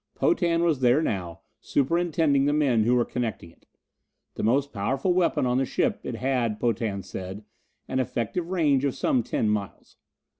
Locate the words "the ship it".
5.59-6.15